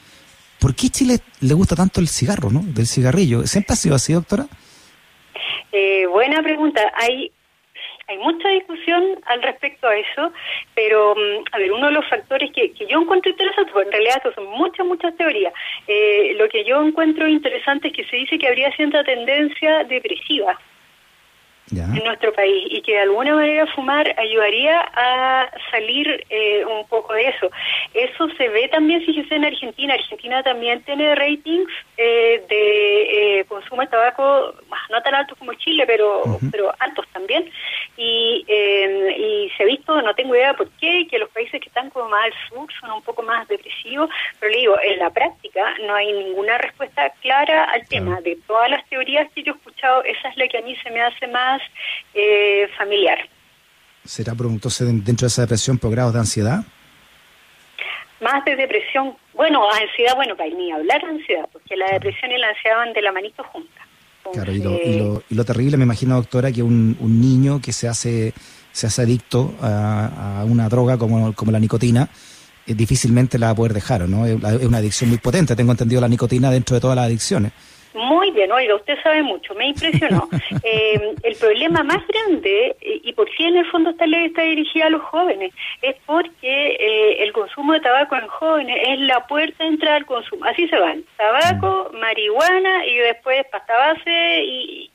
por 0.59 0.75
qué 0.75 0.89
Chile 0.89 1.19
le 1.41 1.55
gusta 1.55 1.77
tanto 1.77 2.01
el 2.01 2.09
cigarro, 2.09 2.51
¿no? 2.51 2.61
Del 2.63 2.87
cigarrillo. 2.87 3.47
¿Siempre 3.47 3.75
ha 3.75 3.77
sido 3.77 3.95
así, 3.95 4.13
doctora? 4.13 4.47
Eh, 5.73 6.07
buena 6.07 6.43
pregunta. 6.43 6.81
Hay 6.97 7.33
hay 8.11 8.19
mucha 8.19 8.49
discusión 8.49 9.21
al 9.27 9.41
respecto 9.41 9.87
a 9.87 9.97
eso, 9.97 10.33
pero 10.75 11.15
mm, 11.15 11.45
a 11.53 11.59
ver, 11.59 11.71
uno 11.71 11.87
de 11.87 11.93
los 11.93 12.09
factores 12.09 12.51
que, 12.51 12.73
que 12.73 12.89
yo 12.89 13.01
encuentro 13.01 13.31
interesante, 13.31 13.71
porque 13.73 13.87
en 13.87 13.93
realidad 13.93 14.17
esto 14.17 14.35
son 14.35 14.47
muchas, 14.47 14.85
muchas 14.85 15.17
teorías, 15.17 15.55
eh, 15.87 16.35
lo 16.37 16.49
que 16.49 16.65
yo 16.65 16.83
encuentro 16.83 17.29
interesante 17.29 17.87
es 17.87 17.95
que 17.95 18.05
se 18.07 18.17
dice 18.17 18.37
que 18.37 18.49
habría 18.49 18.75
cierta 18.75 19.05
tendencia 19.05 19.85
depresiva 19.85 20.59
en 21.73 22.05
nuestro 22.05 22.33
país 22.33 22.67
y 22.71 22.83
que 22.83 22.93
de 22.93 23.01
alguna 23.01 23.35
manera 23.35 23.67
fumar 23.69 24.15
ayudaría 24.19 24.81
a 24.95 25.51
salir 25.71 26.25
eh, 26.31 26.65
un 26.65 26.87
poco 26.89 27.13
de 27.15 27.29
eso. 27.29 27.51
Eso 27.95 28.29
se 28.37 28.49
ve 28.49 28.69
también, 28.69 29.05
fíjese, 29.05 29.35
en 29.35 29.45
Argentina. 29.45 29.95
Argentina 29.95 30.43
también 30.43 30.83
tiene 30.83 31.15
ratings 31.15 31.71
eh, 31.97 32.43
de 32.49 33.41
eh, 33.41 33.45
consumo 33.45 33.83
de 33.83 33.89
tabaco 33.89 34.55
no 34.91 35.03
tan 35.03 35.15
altos 35.15 35.39
como 35.39 35.55
Chile, 35.55 35.85
pero, 35.87 36.23
pero 36.51 36.75
altos 36.79 37.07
también. 37.13 37.49
Y, 37.97 38.45
y 38.49 39.51
se 39.57 39.63
ha 39.63 39.67
visto, 39.67 40.01
no 40.03 40.15
tengo 40.15 40.35
idea 40.35 40.55
por 40.55 40.69
qué, 40.81 41.07
que 41.09 41.19
los 41.19 41.29
países 41.31 41.61
que 41.61 41.69
están 41.69 41.91
como 41.91 42.09
más 42.09 42.25
al 42.25 42.33
sur 42.49 42.67
son 42.81 42.91
un 42.91 43.03
poco 43.03 43.23
más 43.23 43.47
depresivos, 43.49 44.11
pero 44.39 44.53
le 44.53 44.59
digo, 44.59 44.77
en 44.83 44.99
la 44.99 45.11
práctica 45.11 45.75
no 45.87 45.95
hay 45.95 46.13
ninguna 46.13 46.59
respuesta 46.59 47.11
clara 47.21 47.65
al 47.65 47.87
tema. 47.89 48.21
De 48.21 48.37
todas 48.47 48.71
las 48.71 48.87
teorías 48.89 49.31
que 49.33 49.43
yo 49.43 49.53
he 49.53 49.57
escuchado, 49.57 50.03
esa 50.05 50.29
es 50.29 50.37
la 50.37 50.49
que 50.49 50.59
a 50.59 50.63
mí 50.63 50.77
se 50.83 50.91
me 50.91 51.01
hace 51.01 51.27
más 51.29 51.60
eh, 52.15 52.69
familiar. 52.77 53.19
¿Será 54.05 54.33
entonces 54.33 54.87
dentro 55.05 55.27
de 55.27 55.29
esa 55.29 55.43
depresión 55.43 55.79
por 55.79 55.91
grados 55.91 56.15
de 56.15 56.21
ansiedad? 56.21 56.65
Más 58.21 58.45
de 58.45 58.57
depresión, 58.57 59.17
bueno, 59.35 59.63
ansiedad, 59.71 60.15
bueno, 60.15 60.37
para 60.37 60.51
ni 60.51 60.71
hablar 60.73 61.01
de 61.03 61.09
ansiedad, 61.09 61.49
porque 61.53 61.77
la 61.77 61.87
depresión 61.93 62.31
y 62.33 62.39
la 62.39 62.49
ansiedad 62.49 62.77
van 62.77 62.93
de 62.93 63.03
la 63.03 63.13
manito 63.13 63.43
juntas. 63.45 63.87
claro, 64.33 64.53
y 64.53 65.35
lo, 65.35 65.45
terrible, 65.45 65.77
me 65.77 65.85
imagino, 65.85 66.17
doctora, 66.17 66.53
que 66.53 66.63
un, 66.63 66.97
un 67.01 67.21
niño 67.21 67.61
que 67.63 67.73
se 67.73 67.89
hace, 67.89 68.35
se 68.73 68.87
hace 68.87 69.03
adicto 69.03 69.55
a, 69.63 70.45
una 70.47 70.69
droga 70.69 70.99
como, 70.99 71.33
como 71.35 71.51
la 71.51 71.59
nicotina, 71.59 72.09
eh, 72.67 72.75
difícilmente 72.75 73.39
la 73.39 73.47
va 73.47 73.53
a 73.53 73.57
poder 73.57 73.73
dejar, 73.73 74.09
¿no? 74.09 74.27
Es 74.27 74.35
una 74.65 74.79
adicción 74.79 75.11
muy 75.11 75.19
potente, 75.19 75.57
tengo 75.57 75.73
entendido 75.73 76.01
la 76.01 76.09
nicotina 76.09 76.51
dentro 76.51 76.75
de 76.75 76.81
todas 76.81 76.97
las 76.97 77.07
adicciones. 77.07 77.53
Muy 77.93 78.31
bien, 78.31 78.53
oiga, 78.53 78.77
usted 78.77 78.97
sabe 79.03 79.23
mucho, 79.23 79.55
me 79.55 79.69
impresionó. 79.69 80.29
Eh, 80.63 81.15
el 81.23 81.37
problema 81.37 81.83
más 81.83 82.07
grande, 82.07 82.77
eh, 82.81 83.01
y 83.03 83.13
por 83.15 83.29
qué 83.31 83.47
en 83.47 83.57
el 83.57 83.71
fondo 83.71 83.91
esta 83.91 84.07
ley 84.07 84.27
está 84.27 84.43
dirigida 84.43 84.87
a 84.87 84.91
los 84.91 85.03
jóvenes, 85.03 85.55
es 85.81 85.97
porque 86.05 86.77
eh, 86.79 87.23
el 87.23 87.33
consumo 87.33 87.73
de 87.73 87.81
tabaco 87.81 88.15
en 88.17 88.27
jóvenes 88.27 88.77
es 88.89 89.01
la 89.01 89.27
puerta 89.27 89.65
de 89.65 89.71
entrada 89.71 89.97
al 89.97 90.07
consumo. 90.07 90.45
Así 90.45 90.69
se 90.69 90.79
van, 90.79 91.03
tabaco, 91.17 91.91
marihuana 91.95 92.85
y 92.87 92.95
después 92.99 93.47
pasta 93.51 93.75
base 93.75 94.43
y, 94.45 94.91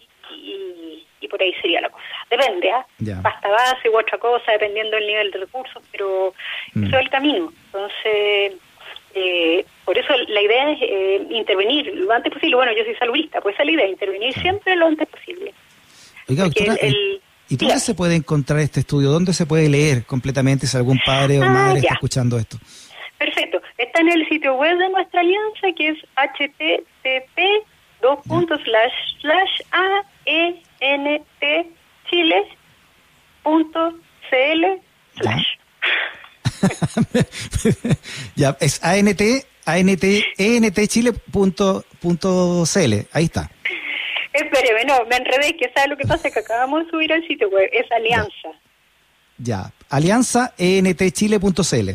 y, 1.21 1.27
por 1.27 1.41
ahí 1.41 1.53
sería 1.61 1.81
la 1.81 1.89
cosa. 1.89 2.05
Depende, 2.29 2.69
¿ah? 2.71 2.85
Pasta 3.23 3.49
base 3.49 3.89
u 3.89 3.97
otra 3.97 4.19
cosa, 4.19 4.51
dependiendo 4.51 4.95
del 4.95 5.07
nivel 5.07 5.31
de 5.31 5.39
recursos, 5.39 5.81
pero 5.91 6.33
mm. 6.73 6.83
eso 6.83 6.95
es 6.95 7.01
el 7.01 7.09
camino. 7.09 7.51
Entonces 7.65 8.53
eh, 9.15 9.65
por 9.85 9.97
eso 9.97 10.13
la 10.27 10.41
idea 10.41 10.71
es 10.71 10.79
eh, 10.81 11.27
intervenir 11.31 11.91
lo 11.95 12.11
antes 12.11 12.31
posible. 12.31 12.55
Bueno, 12.57 12.71
yo 12.77 12.83
soy 12.83 12.95
saludista, 12.95 13.41
pues 13.41 13.55
esa 13.55 13.63
es 13.63 13.67
la 13.67 13.71
idea, 13.73 13.87
intervenir 13.87 14.33
siempre 14.33 14.75
lo 14.75 14.87
antes 14.87 15.07
posible. 15.07 15.53
Oiga, 16.27 16.43
doctora, 16.43 16.75
¿y 17.47 17.55
dónde 17.55 17.79
se 17.79 17.95
puede 17.95 18.15
encontrar 18.15 18.59
este 18.59 18.81
estudio? 18.81 19.09
¿Dónde 19.09 19.33
se 19.33 19.45
puede 19.45 19.69
leer 19.69 20.05
completamente 20.05 20.67
si 20.67 20.75
algún 20.75 20.99
padre 21.05 21.39
o 21.39 21.43
ah, 21.43 21.49
madre 21.49 21.79
está 21.79 21.93
escuchando 21.93 22.37
esto? 22.37 22.57
Perfecto. 23.17 23.61
Está 23.77 24.01
en 24.01 24.09
el 24.09 24.27
sitio 24.27 24.55
web 24.55 24.77
de 24.77 24.89
nuestra 24.89 25.21
alianza 25.21 25.67
que 25.77 25.89
es 25.89 25.97
http 26.15 27.39
dos 28.01 28.19
puntos 28.27 28.59
slash 28.63 28.93
slash 29.21 29.61
a 29.71 30.03
e 30.25 30.61
n 30.79 31.23
t 31.39 31.69
chile 32.09 32.47
punto 33.43 33.93
cl 34.29 34.81
slash 35.17 35.45
ya, 38.35 38.57
es 38.59 38.83
ANT, 38.83 39.21
ANT, 39.65 40.03
ENTchile.cl. 40.37 41.13
Ahí 43.11 43.25
está. 43.25 43.51
Espéreme, 44.33 44.85
no, 44.85 45.05
me 45.05 45.15
enredé, 45.15 45.55
que 45.55 45.71
sabe 45.73 45.89
lo 45.89 45.97
que 45.97 46.05
pasa, 46.05 46.29
que 46.29 46.39
acabamos 46.39 46.85
de 46.85 46.91
subir 46.91 47.13
al 47.13 47.25
sitio 47.25 47.49
web, 47.49 47.69
es 47.71 47.89
Alianza. 47.91 48.49
Ya, 49.37 49.71
alianza 49.89 50.53
entchile.cl. 50.57 51.89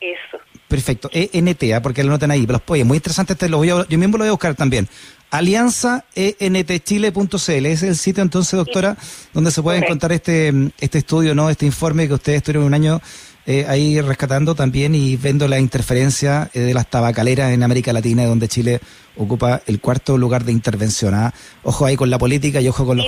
Eso. 0.00 0.38
Perfecto. 0.68 1.10
ENT, 1.12 1.62
¿ah? 1.74 1.82
porque 1.82 2.02
lo 2.02 2.10
notan 2.10 2.30
ahí. 2.30 2.46
Los 2.46 2.62
oye, 2.66 2.84
muy 2.84 2.96
interesante 2.96 3.34
este, 3.34 3.48
lo 3.48 3.58
voy 3.58 3.68
yo 3.68 3.84
mismo 3.90 4.18
lo 4.18 4.24
voy 4.24 4.28
a 4.28 4.32
buscar 4.32 4.54
también. 4.54 4.88
alianzaentchile.cl, 5.30 7.66
es 7.66 7.82
el 7.82 7.96
sitio 7.96 8.22
entonces, 8.22 8.56
doctora, 8.56 8.96
donde 9.32 9.50
se 9.50 9.62
puede 9.62 9.78
encontrar 9.78 10.12
este, 10.12 10.52
este 10.80 10.98
estudio, 10.98 11.34
¿no? 11.34 11.50
Este 11.50 11.66
informe 11.66 12.08
que 12.08 12.14
ustedes 12.14 12.38
estuvieron 12.38 12.66
un 12.66 12.74
año 12.74 13.00
eh, 13.46 13.66
ahí 13.68 14.00
rescatando 14.00 14.54
también 14.54 14.94
y 14.94 15.16
viendo 15.16 15.48
la 15.48 15.58
interferencia 15.58 16.48
eh, 16.54 16.60
de 16.60 16.74
las 16.74 16.86
tabacaleras 16.86 17.52
en 17.52 17.62
América 17.62 17.92
Latina, 17.92 18.24
donde 18.24 18.48
Chile 18.48 18.80
ocupa 19.16 19.60
el 19.66 19.80
cuarto 19.80 20.16
lugar 20.16 20.44
de 20.44 20.52
intervención. 20.52 21.14
¿ah? 21.14 21.32
Ojo 21.62 21.84
ahí 21.84 21.96
con 21.96 22.08
la 22.08 22.18
política 22.18 22.60
y 22.60 22.68
ojo 22.68 22.86
con 22.86 22.96
los, 22.96 23.06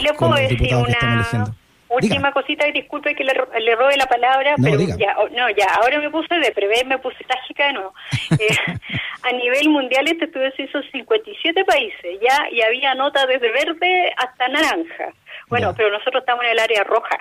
diputados 0.48 0.86
que 0.86 0.92
están 0.92 1.14
eligiendo. 1.14 1.54
Última 1.88 2.32
cosita, 2.32 2.66
disculpe 2.66 3.14
que 3.14 3.24
le, 3.24 3.32
le 3.32 3.76
robe 3.76 3.96
la 3.96 4.06
palabra, 4.06 4.56
pero 4.60 4.80
ya, 4.80 5.14
no, 5.34 5.48
ya, 5.50 5.66
ahora 5.80 6.00
me 6.00 6.10
puse 6.10 6.34
de 6.34 6.50
prever, 6.50 6.84
me 6.84 6.98
puse 6.98 7.24
trágica 7.24 7.68
de 7.68 7.72
nuevo. 7.72 7.94
Eh, 8.38 8.78
a 9.22 9.32
nivel 9.32 9.70
mundial 9.70 10.06
este 10.06 10.26
estudio 10.26 10.50
se 10.56 10.64
hizo 10.64 10.82
57 10.82 11.64
países, 11.64 12.18
ya, 12.20 12.50
y 12.50 12.60
había 12.60 12.94
notas 12.94 13.26
desde 13.26 13.50
verde 13.50 14.12
hasta 14.16 14.48
naranja. 14.48 15.12
Bueno, 15.48 15.72
pero 15.76 15.90
nosotros 15.90 16.20
estamos 16.20 16.44
en 16.44 16.50
el 16.50 16.58
área 16.58 16.84
roja. 16.84 17.18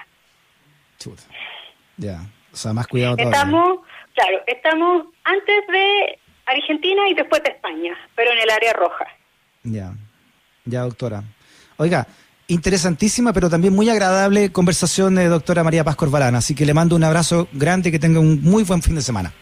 Chuta. 0.98 1.24
Ya. 1.98 2.20
O 2.56 2.58
sea, 2.58 2.72
más 2.72 2.88
cuidado 2.88 3.18
todavía. 3.18 3.38
Estamos, 3.38 3.80
claro, 4.14 4.38
estamos 4.48 5.08
antes 5.26 5.68
de 5.68 6.20
Argentina 6.46 7.10
y 7.10 7.14
después 7.14 7.44
de 7.44 7.52
España, 7.52 7.94
pero 8.16 8.32
en 8.32 8.40
el 8.40 8.50
área 8.50 8.72
roja. 8.72 9.06
Ya, 9.64 9.92
ya, 10.64 10.84
doctora. 10.84 11.22
Oiga, 11.76 12.08
interesantísima, 12.48 13.34
pero 13.34 13.50
también 13.50 13.76
muy 13.76 13.90
agradable 13.90 14.54
conversación 14.54 15.16
de 15.16 15.26
doctora 15.28 15.66
María 15.66 15.84
Paz 15.84 15.98
Corvalán. 15.98 16.36
Así 16.36 16.56
que 16.56 16.66
le 16.66 16.74
mando 16.74 16.96
un 16.96 17.04
abrazo 17.04 17.50
grande 17.52 17.90
y 17.90 17.92
que 17.92 18.00
tenga 18.00 18.22
un 18.22 18.42
muy 18.42 18.64
buen 18.64 18.82
fin 18.82 18.96
de 18.96 19.02
semana. 19.02 19.34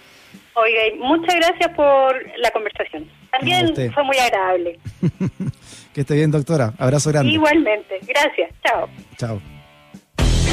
Oiga, 0.56 0.82
muchas 0.98 1.36
gracias 1.36 1.70
por 1.76 2.16
la 2.40 2.50
conversación. 2.50 3.08
También 3.32 3.76
fue 3.94 4.04
muy 4.04 4.18
agradable. 4.18 4.80
que 5.94 6.02
esté 6.02 6.16
bien, 6.16 6.32
doctora. 6.32 6.74
Abrazo 6.80 7.12
grande. 7.12 7.32
Igualmente. 7.32 8.00
Gracias. 8.08 8.50
Chao. 8.66 8.90
Chao. 9.18 9.53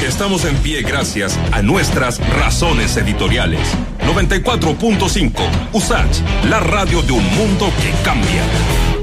Estamos 0.01 0.45
en 0.45 0.55
pie 0.57 0.81
gracias 0.81 1.37
a 1.51 1.61
nuestras 1.61 2.19
razones 2.35 2.97
editoriales. 2.97 3.61
94.5 3.99 5.31
USACH, 5.73 6.45
la 6.49 6.59
radio 6.59 7.03
de 7.03 7.11
un 7.11 7.23
mundo 7.35 7.71
que 7.81 7.91
cambia. 8.03 9.00